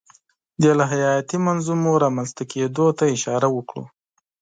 [0.61, 3.83] د الهیاتي منظومو رامنځته کېدو ته اشاره وکړو.